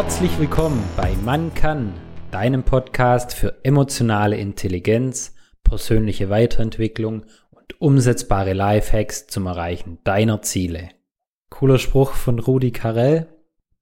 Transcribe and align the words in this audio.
Herzlich 0.00 0.38
willkommen 0.38 0.80
bei 0.96 1.16
Man 1.24 1.52
kann, 1.54 1.92
deinem 2.30 2.62
Podcast 2.62 3.34
für 3.34 3.64
emotionale 3.64 4.36
Intelligenz, 4.36 5.34
persönliche 5.64 6.30
Weiterentwicklung 6.30 7.24
und 7.50 7.80
umsetzbare 7.80 8.52
Lifehacks 8.52 9.26
zum 9.26 9.46
Erreichen 9.46 9.98
deiner 10.04 10.40
Ziele. 10.40 10.90
Cooler 11.50 11.80
Spruch 11.80 12.12
von 12.12 12.38
Rudi 12.38 12.70
Carell. 12.70 13.26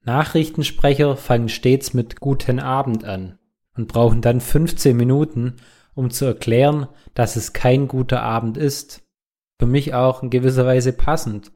Nachrichtensprecher 0.07 1.19
fangen 1.19 1.51
stets 1.51 1.93
mit 1.93 2.19
Guten 2.19 2.61
Abend 2.61 3.05
an 3.05 3.39
und 3.77 3.87
brauchen 3.87 4.23
dann 4.23 4.41
15 4.41 4.97
Minuten, 4.97 5.57
um 5.95 6.09
zu 6.09 6.25
erklären, 6.25 6.89
dass 7.13 7.37
es 7.37 7.53
kein 7.53 7.89
guter 7.89 8.23
Abend 8.23 8.57
ist. 8.57 9.03
Für 9.61 9.67
mich 9.67 9.93
auch 9.93 10.23
in 10.23 10.31
gewisser 10.31 10.65
Weise 10.65 10.95
passend. 10.95 11.53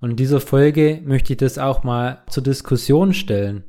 Und 0.00 0.10
in 0.10 0.16
dieser 0.16 0.40
Folge 0.40 1.00
möchte 1.04 1.32
ich 1.32 1.38
das 1.38 1.58
auch 1.58 1.82
mal 1.82 2.24
zur 2.28 2.42
Diskussion 2.42 3.14
stellen. 3.14 3.64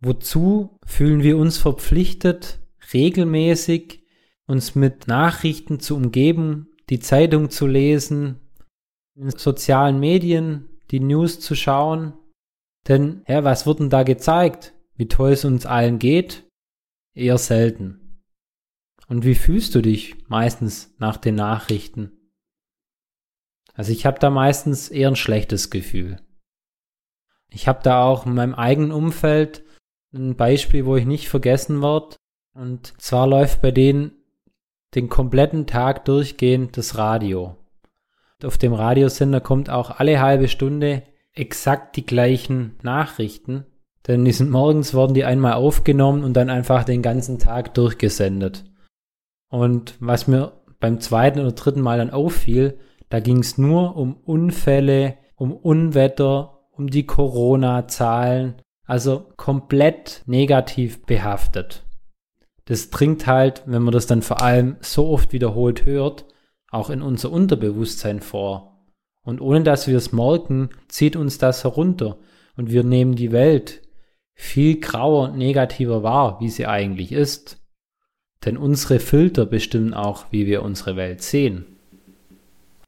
Wozu 0.00 0.78
fühlen 0.84 1.22
wir 1.22 1.36
uns 1.38 1.58
verpflichtet, 1.58 2.60
regelmäßig 2.92 4.04
uns 4.46 4.74
mit 4.74 5.08
Nachrichten 5.08 5.80
zu 5.80 5.96
umgeben, 5.96 6.68
die 6.90 7.00
Zeitung 7.00 7.50
zu 7.50 7.66
lesen, 7.66 8.40
in 9.16 9.30
sozialen 9.30 9.98
Medien 9.98 10.68
die 10.90 11.00
News 11.00 11.40
zu 11.40 11.54
schauen? 11.54 12.12
Denn, 12.86 13.24
ja, 13.26 13.42
was 13.42 13.66
wird 13.66 13.80
denn 13.80 13.90
da 13.90 14.04
gezeigt? 14.04 14.74
Wie 14.94 15.08
toll 15.08 15.32
es 15.32 15.44
uns 15.44 15.66
allen 15.66 15.98
geht? 15.98 16.46
Eher 17.14 17.38
selten. 17.38 18.22
Und 19.08 19.24
wie 19.24 19.34
fühlst 19.34 19.74
du 19.74 19.82
dich 19.82 20.16
meistens 20.28 20.94
nach 20.98 21.16
den 21.16 21.34
Nachrichten? 21.34 22.15
Also 23.76 23.92
ich 23.92 24.06
habe 24.06 24.18
da 24.18 24.30
meistens 24.30 24.88
eher 24.88 25.08
ein 25.08 25.16
schlechtes 25.16 25.70
Gefühl. 25.70 26.18
Ich 27.50 27.68
habe 27.68 27.80
da 27.82 28.02
auch 28.04 28.26
in 28.26 28.34
meinem 28.34 28.54
eigenen 28.54 28.90
Umfeld 28.90 29.62
ein 30.14 30.34
Beispiel, 30.34 30.86
wo 30.86 30.96
ich 30.96 31.04
nicht 31.04 31.28
vergessen 31.28 31.82
werde. 31.82 32.16
Und 32.54 32.94
zwar 33.00 33.26
läuft 33.26 33.60
bei 33.60 33.70
denen 33.70 34.12
den 34.94 35.08
kompletten 35.08 35.66
Tag 35.66 36.06
durchgehend 36.06 36.76
das 36.78 36.96
Radio. 36.96 37.56
Auf 38.42 38.56
dem 38.56 38.72
Radiosender 38.72 39.40
kommt 39.40 39.68
auch 39.68 39.90
alle 39.90 40.20
halbe 40.20 40.48
Stunde 40.48 41.02
exakt 41.32 41.96
die 41.96 42.06
gleichen 42.06 42.78
Nachrichten. 42.82 43.66
Denn 44.06 44.24
die 44.24 44.32
sind 44.32 44.50
morgens 44.50 44.94
worden 44.94 45.14
die 45.14 45.24
einmal 45.24 45.54
aufgenommen 45.54 46.24
und 46.24 46.34
dann 46.34 46.48
einfach 46.48 46.84
den 46.84 47.02
ganzen 47.02 47.38
Tag 47.38 47.74
durchgesendet. 47.74 48.64
Und 49.48 49.94
was 50.00 50.28
mir 50.28 50.52
beim 50.80 51.00
zweiten 51.00 51.40
oder 51.40 51.52
dritten 51.52 51.80
Mal 51.80 51.98
dann 51.98 52.10
auffiel, 52.10 52.78
da 53.08 53.20
ging 53.20 53.38
es 53.38 53.58
nur 53.58 53.96
um 53.96 54.16
Unfälle, 54.16 55.16
um 55.36 55.52
Unwetter, 55.52 56.66
um 56.72 56.88
die 56.88 57.06
Corona-Zahlen, 57.06 58.54
also 58.84 59.26
komplett 59.36 60.22
negativ 60.26 61.04
behaftet. 61.06 61.84
Das 62.66 62.90
dringt 62.90 63.26
halt, 63.26 63.62
wenn 63.66 63.82
man 63.82 63.92
das 63.92 64.06
dann 64.06 64.22
vor 64.22 64.42
allem 64.42 64.76
so 64.80 65.08
oft 65.08 65.32
wiederholt 65.32 65.86
hört, 65.86 66.26
auch 66.70 66.90
in 66.90 67.00
unser 67.00 67.30
Unterbewusstsein 67.30 68.20
vor. 68.20 68.84
Und 69.22 69.40
ohne 69.40 69.62
dass 69.62 69.86
wir 69.86 69.96
es 69.96 70.12
merken, 70.12 70.70
zieht 70.88 71.16
uns 71.16 71.38
das 71.38 71.64
herunter 71.64 72.18
und 72.56 72.70
wir 72.70 72.84
nehmen 72.84 73.14
die 73.14 73.32
Welt 73.32 73.82
viel 74.34 74.80
grauer 74.80 75.30
und 75.30 75.38
negativer 75.38 76.02
wahr, 76.02 76.38
wie 76.40 76.50
sie 76.50 76.66
eigentlich 76.66 77.12
ist. 77.12 77.64
Denn 78.44 78.56
unsere 78.56 79.00
Filter 79.00 79.46
bestimmen 79.46 79.94
auch, 79.94 80.26
wie 80.30 80.46
wir 80.46 80.62
unsere 80.62 80.96
Welt 80.96 81.22
sehen. 81.22 81.75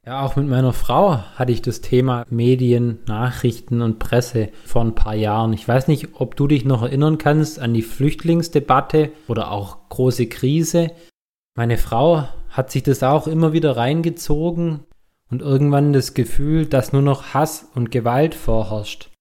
Ja, 0.09 0.25
auch 0.25 0.35
mit 0.35 0.47
meiner 0.47 0.73
Frau 0.73 1.19
hatte 1.35 1.51
ich 1.51 1.61
das 1.61 1.81
Thema 1.81 2.25
Medien, 2.31 2.97
Nachrichten 3.05 3.83
und 3.83 3.99
Presse 3.99 4.49
vor 4.65 4.81
ein 4.81 4.95
paar 4.95 5.13
Jahren. 5.13 5.53
Ich 5.53 5.67
weiß 5.67 5.87
nicht, 5.87 6.19
ob 6.19 6.35
du 6.35 6.47
dich 6.47 6.65
noch 6.65 6.81
erinnern 6.81 7.19
kannst 7.19 7.59
an 7.59 7.75
die 7.75 7.83
Flüchtlingsdebatte 7.83 9.11
oder 9.27 9.51
auch 9.51 9.87
große 9.89 10.25
Krise. 10.25 10.89
Meine 11.55 11.77
Frau 11.77 12.27
hat 12.49 12.71
sich 12.71 12.81
das 12.81 13.03
auch 13.03 13.27
immer 13.27 13.53
wieder 13.53 13.77
reingezogen 13.77 14.79
und 15.29 15.43
irgendwann 15.43 15.93
das 15.93 16.15
Gefühl, 16.15 16.65
dass 16.65 16.91
nur 16.91 17.03
noch 17.03 17.35
Hass 17.35 17.69
und 17.75 17.91
Gewalt 17.91 18.33
vorherrscht. 18.33 19.11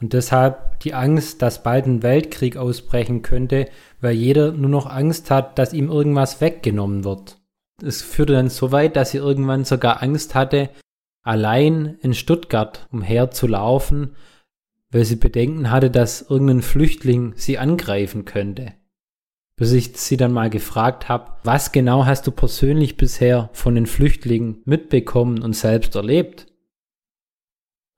Und 0.00 0.12
deshalb 0.12 0.78
die 0.82 0.94
Angst, 0.94 1.42
dass 1.42 1.64
bald 1.64 1.86
ein 1.86 2.04
Weltkrieg 2.04 2.56
ausbrechen 2.56 3.22
könnte, 3.22 3.66
weil 4.00 4.14
jeder 4.14 4.52
nur 4.52 4.70
noch 4.70 4.86
Angst 4.86 5.32
hat, 5.32 5.58
dass 5.58 5.72
ihm 5.72 5.88
irgendwas 5.88 6.40
weggenommen 6.40 7.02
wird 7.02 7.41
es 7.82 8.02
führte 8.02 8.34
dann 8.34 8.48
so 8.48 8.72
weit, 8.72 8.96
dass 8.96 9.10
sie 9.10 9.18
irgendwann 9.18 9.64
sogar 9.64 10.02
Angst 10.02 10.34
hatte, 10.34 10.70
allein 11.22 11.98
in 12.00 12.14
Stuttgart 12.14 12.86
umherzulaufen, 12.90 14.16
weil 14.90 15.04
sie 15.04 15.16
Bedenken 15.16 15.70
hatte, 15.70 15.90
dass 15.90 16.22
irgendein 16.22 16.62
Flüchtling 16.62 17.32
sie 17.36 17.58
angreifen 17.58 18.24
könnte. 18.24 18.74
Bis 19.56 19.72
ich 19.72 19.96
sie 19.96 20.16
dann 20.16 20.32
mal 20.32 20.50
gefragt 20.50 21.08
habe, 21.08 21.32
was 21.44 21.72
genau 21.72 22.04
hast 22.04 22.26
du 22.26 22.30
persönlich 22.30 22.96
bisher 22.96 23.50
von 23.52 23.74
den 23.74 23.86
Flüchtlingen 23.86 24.62
mitbekommen 24.64 25.42
und 25.42 25.54
selbst 25.54 25.94
erlebt? 25.94 26.46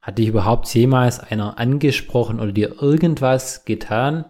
Hat 0.02 0.18
dich 0.18 0.28
überhaupt 0.28 0.72
jemals 0.74 1.20
einer 1.20 1.58
angesprochen 1.58 2.40
oder 2.40 2.52
dir 2.52 2.82
irgendwas 2.82 3.64
getan? 3.64 4.26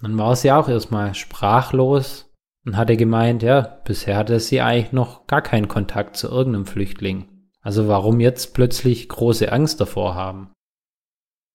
Dann 0.00 0.16
war 0.18 0.36
sie 0.36 0.52
auch 0.52 0.68
erstmal 0.68 1.14
sprachlos 1.14 2.25
und 2.66 2.76
hatte 2.76 2.96
gemeint, 2.96 3.42
ja, 3.42 3.60
bisher 3.84 4.16
hatte 4.16 4.38
sie 4.40 4.60
eigentlich 4.60 4.92
noch 4.92 5.26
gar 5.28 5.40
keinen 5.40 5.68
Kontakt 5.68 6.16
zu 6.16 6.28
irgendeinem 6.28 6.66
Flüchtling. 6.66 7.28
Also 7.62 7.88
warum 7.88 8.20
jetzt 8.20 8.54
plötzlich 8.54 9.08
große 9.08 9.50
Angst 9.50 9.80
davor 9.80 10.14
haben? 10.14 10.50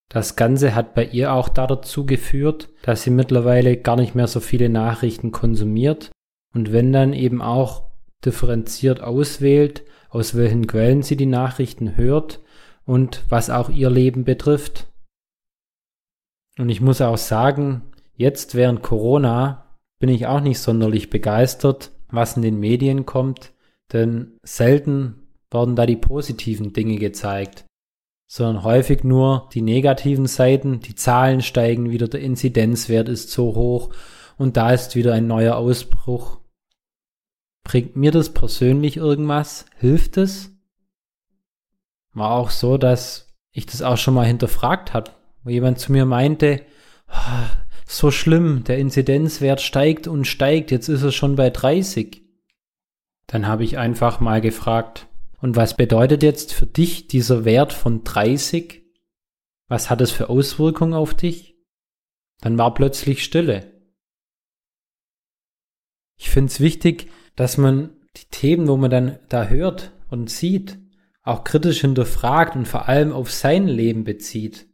Das 0.09 0.35
Ganze 0.35 0.73
hat 0.73 0.93
bei 0.95 1.05
ihr 1.05 1.33
auch 1.33 1.49
dazu 1.49 2.05
geführt, 2.05 2.69
dass 2.81 3.03
sie 3.03 3.11
mittlerweile 3.11 3.77
gar 3.77 3.97
nicht 3.97 4.15
mehr 4.15 4.27
so 4.27 4.39
viele 4.39 4.69
Nachrichten 4.69 5.31
konsumiert 5.31 6.11
und 6.53 6.71
wenn 6.71 6.91
dann 6.91 7.13
eben 7.13 7.41
auch 7.41 7.83
differenziert 8.25 9.01
auswählt, 9.01 9.83
aus 10.09 10.35
welchen 10.35 10.67
Quellen 10.67 11.01
sie 11.01 11.15
die 11.15 11.25
Nachrichten 11.25 11.95
hört 11.95 12.41
und 12.85 13.23
was 13.29 13.49
auch 13.49 13.69
ihr 13.69 13.89
Leben 13.89 14.23
betrifft. 14.23 14.87
Und 16.57 16.69
ich 16.69 16.81
muss 16.81 17.01
auch 17.01 17.17
sagen, 17.17 17.83
jetzt 18.15 18.55
während 18.55 18.83
Corona 18.83 19.70
bin 20.01 20.09
ich 20.09 20.25
auch 20.27 20.41
nicht 20.41 20.59
sonderlich 20.59 21.09
begeistert, 21.09 21.91
was 22.09 22.35
in 22.35 22.41
den 22.41 22.59
Medien 22.59 23.05
kommt, 23.05 23.53
denn 23.93 24.39
selten 24.43 25.27
werden 25.51 25.75
da 25.75 25.85
die 25.85 25.95
positiven 25.95 26.73
Dinge 26.73 26.97
gezeigt, 26.97 27.65
sondern 28.27 28.63
häufig 28.63 29.03
nur 29.03 29.47
die 29.53 29.61
negativen 29.61 30.25
Seiten, 30.25 30.79
die 30.79 30.95
Zahlen 30.95 31.41
steigen 31.41 31.91
wieder, 31.91 32.07
der 32.07 32.21
Inzidenzwert 32.21 33.09
ist 33.09 33.29
so 33.29 33.55
hoch 33.55 33.91
und 34.37 34.57
da 34.57 34.71
ist 34.71 34.95
wieder 34.95 35.13
ein 35.13 35.27
neuer 35.27 35.55
Ausbruch. 35.55 36.39
Bringt 37.63 37.95
mir 37.95 38.11
das 38.11 38.33
persönlich 38.33 38.97
irgendwas? 38.97 39.67
Hilft 39.77 40.17
es? 40.17 40.51
War 42.13 42.31
auch 42.31 42.49
so, 42.49 42.77
dass 42.77 43.27
ich 43.51 43.67
das 43.67 43.83
auch 43.83 43.97
schon 43.97 44.15
mal 44.15 44.25
hinterfragt 44.25 44.93
habe, 44.93 45.11
wo 45.43 45.51
jemand 45.51 45.77
zu 45.79 45.91
mir 45.91 46.05
meinte, 46.05 46.65
oh, 47.07 47.70
so 47.97 48.11
schlimm, 48.11 48.63
der 48.63 48.77
Inzidenzwert 48.77 49.61
steigt 49.61 50.07
und 50.07 50.25
steigt, 50.25 50.71
jetzt 50.71 50.87
ist 50.87 51.03
er 51.03 51.11
schon 51.11 51.35
bei 51.35 51.49
30. 51.49 52.23
Dann 53.27 53.47
habe 53.47 53.63
ich 53.63 53.77
einfach 53.77 54.19
mal 54.19 54.41
gefragt, 54.41 55.07
und 55.41 55.55
was 55.55 55.75
bedeutet 55.75 56.23
jetzt 56.23 56.53
für 56.53 56.67
dich 56.67 57.07
dieser 57.07 57.45
Wert 57.45 57.73
von 57.73 58.03
30? 58.03 58.83
Was 59.67 59.89
hat 59.89 59.99
es 60.01 60.11
für 60.11 60.29
Auswirkungen 60.29 60.93
auf 60.93 61.13
dich? 61.15 61.55
Dann 62.39 62.57
war 62.57 62.73
plötzlich 62.73 63.23
Stille. 63.23 63.71
Ich 66.17 66.29
finde 66.29 66.51
es 66.51 66.59
wichtig, 66.59 67.11
dass 67.35 67.57
man 67.57 67.89
die 68.15 68.25
Themen, 68.29 68.67
wo 68.67 68.77
man 68.77 68.91
dann 68.91 69.19
da 69.29 69.47
hört 69.47 69.91
und 70.09 70.29
sieht, 70.29 70.77
auch 71.23 71.43
kritisch 71.43 71.81
hinterfragt 71.81 72.55
und 72.55 72.67
vor 72.67 72.87
allem 72.87 73.11
auf 73.11 73.31
sein 73.31 73.67
Leben 73.67 74.03
bezieht. 74.03 74.67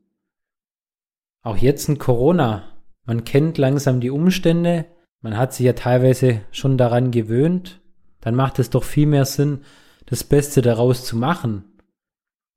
Auch 1.42 1.58
jetzt 1.58 1.88
in 1.88 1.98
Corona 1.98 2.77
man 3.08 3.24
kennt 3.24 3.58
langsam 3.58 4.02
die 4.02 4.12
Umstände, 4.12 4.86
man 5.22 5.38
hat 5.38 5.54
sich 5.54 5.66
ja 5.66 5.74
teilweise 5.74 6.42
schon 6.52 6.78
daran 6.78 7.10
gewöhnt, 7.10 7.82
dann 8.22 8.36
macht 8.36 8.60
es 8.60 8.70
doch 8.70 8.84
viel 8.84 9.08
mehr 9.08 9.26
Sinn, 9.26 9.62
das 10.06 10.24
Beste 10.24 10.62
daraus 10.62 11.06
zu 11.06 11.18
machen, 11.18 11.64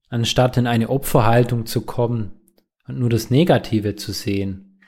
anstatt 0.09 0.57
in 0.57 0.67
eine 0.67 0.91
Opferhaltung 0.91 1.67
zu 1.67 1.83
kommen 1.83 2.33
und 2.87 2.99
nur 2.99 3.09
das 3.09 3.31
Negative 3.31 3.95
zu 3.95 4.13
sehen. 4.13 4.81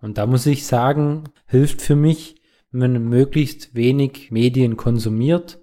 Und 0.00 0.18
da 0.18 0.26
muss 0.26 0.46
ich 0.46 0.66
sagen, 0.66 1.24
hilft 1.46 1.80
für 1.80 1.96
mich, 1.96 2.36
wenn 2.70 2.92
man 2.92 3.08
möglichst 3.08 3.74
wenig 3.74 4.30
Medien 4.30 4.76
konsumiert 4.76 5.60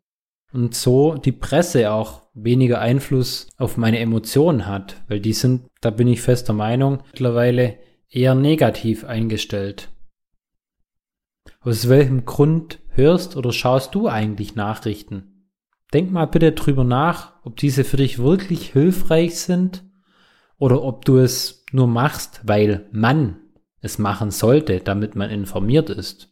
und 0.52 0.74
so 0.74 1.16
die 1.16 1.32
Presse 1.32 1.92
auch 1.92 2.24
weniger 2.34 2.80
Einfluss 2.80 3.48
auf 3.58 3.78
meine 3.78 4.00
Emotionen 4.00 4.66
hat, 4.66 5.04
weil 5.08 5.20
die 5.20 5.34
sind, 5.34 5.68
da 5.82 5.92
bin 5.92 6.08
ich 6.08 6.22
fester 6.22 6.54
Meinung, 6.54 7.04
mittlerweile 7.12 7.78
eher 8.10 8.36
negativ 8.36 9.04
eingestellt. 9.04 9.90
Aus 11.62 11.90
welchem 11.90 12.26
Grund 12.26 12.80
hörst 12.90 13.36
oder 13.36 13.52
schaust 13.52 13.94
du 13.96 14.08
eigentlich 14.08 14.56
Nachrichten? 14.56 15.50
Denk 15.94 16.12
mal 16.12 16.26
bitte 16.26 16.52
drüber 16.52 16.84
nach, 16.84 17.34
ob 17.44 17.58
diese 17.58 17.84
für 17.84 17.98
dich 17.98 18.20
wirklich 18.20 18.72
hilfreich 18.72 19.40
sind 19.40 19.84
oder 20.58 20.84
ob 20.84 21.06
du 21.06 21.18
es 21.18 21.66
nur 21.72 21.88
machst, 21.88 22.42
weil 22.44 22.88
man 22.92 23.38
es 23.82 23.98
machen 23.98 24.32
sollte, 24.32 24.80
damit 24.80 25.16
man 25.16 25.30
informiert 25.30 25.90
ist. 25.90 26.32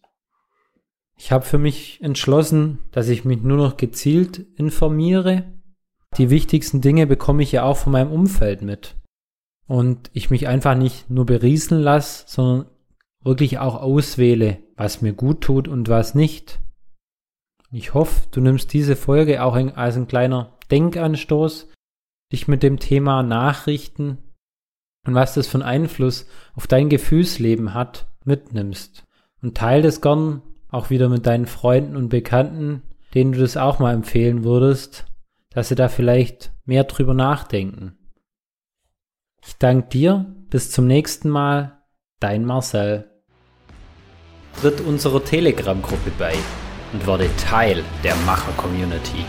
Ich 1.16 1.32
habe 1.32 1.46
für 1.46 1.58
mich 1.58 2.00
entschlossen, 2.02 2.80
dass 2.92 3.10
ich 3.10 3.26
mich 3.26 3.42
nur 3.42 3.58
noch 3.58 3.78
gezielt 3.78 4.38
informiere. 4.56 5.52
Die 6.18 6.30
wichtigsten 6.30 6.82
Dinge 6.82 7.08
bekomme 7.08 7.42
ich 7.42 7.52
ja 7.52 7.64
auch 7.64 7.78
von 7.78 7.94
meinem 7.94 8.12
Umfeld 8.12 8.62
mit. 8.62 8.97
Und 9.68 10.10
ich 10.14 10.30
mich 10.30 10.48
einfach 10.48 10.75
nicht 10.75 11.10
nur 11.10 11.25
berieseln 11.25 11.81
lasse, 11.81 12.24
sondern 12.28 12.68
wirklich 13.24 13.60
auch 13.60 13.75
auswähle, 13.75 14.60
was 14.75 15.02
mir 15.02 15.14
gut 15.14 15.42
tut 15.42 15.68
und 15.68 15.90
was 15.90 16.16
nicht. 16.16 16.60
Ich 17.72 17.94
hoffe, 17.94 18.28
du 18.31 18.40
nimmst 18.40 18.72
diese 18.72 18.96
Folge 18.96 19.44
auch 19.44 19.56
als 19.56 19.98
ein 19.98 20.08
kleiner 20.08 20.58
Denkanstoß, 20.72 21.69
dich 22.31 22.48
mit 22.48 22.64
dem 22.64 22.80
Thema 22.80 23.24
Nachrichten 23.24 24.19
und 25.06 25.16
was 25.16 25.34
das 25.34 25.48
für 25.48 25.56
einen 25.56 25.84
Einfluss 25.84 26.28
auf 26.56 26.68
dein 26.68 26.90
Gefühlsleben 26.90 27.74
hat, 27.74 28.08
mitnimmst. 28.24 29.04
Und 29.42 29.58
teile 29.58 29.84
das 29.84 30.02
gern 30.02 30.42
auch 30.69 30.90
wieder 30.90 31.10
mit 31.10 31.25
deinen 31.25 31.46
Freunden 31.46 31.96
und 31.96 32.10
Bekannten, 32.10 32.84
denen 33.14 33.31
du 33.31 33.40
das 33.40 33.58
auch 33.58 33.80
mal 33.80 33.94
empfehlen 33.94 34.44
würdest, 34.44 35.06
dass 35.50 35.69
sie 35.69 35.75
da 35.75 35.88
vielleicht 35.88 36.52
mehr 36.66 36.84
drüber 36.84 37.14
nachdenken. 37.14 37.97
Ich 39.48 39.58
danke 39.58 39.88
dir, 39.88 40.26
bis 40.50 40.72
zum 40.72 40.88
nächsten 40.88 41.30
Mal, 41.30 41.80
dein 42.20 42.44
Marcel. 42.44 43.10
Tritt 44.60 44.82
unserer 44.82 45.24
Telegram-Gruppe 45.24 46.12
bei 46.20 46.34
und 46.92 47.08
werde 47.08 47.30
Teil 47.38 47.82
der 48.04 48.14
Macher-Community. 48.26 49.24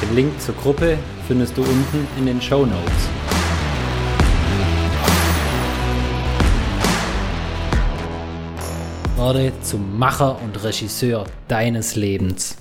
Den 0.00 0.16
Link 0.16 0.40
zur 0.40 0.54
Gruppe 0.54 0.96
findest 1.28 1.58
du 1.58 1.60
unten 1.60 2.08
in 2.16 2.24
den 2.24 2.40
Show 2.40 2.64
Notes. 2.64 3.08
Werde 9.18 9.52
zum 9.60 9.98
Macher 9.98 10.40
und 10.42 10.64
Regisseur 10.64 11.26
deines 11.48 11.96
Lebens. 11.96 12.56